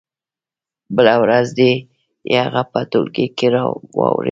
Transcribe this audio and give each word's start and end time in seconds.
بله 0.95 1.15
ورځ 1.23 1.47
دې 1.59 1.71
يې 2.31 2.39
هغه 2.45 2.61
په 2.71 2.79
ټولګي 2.91 3.27
کې 3.37 3.47
واوروي. 3.97 4.17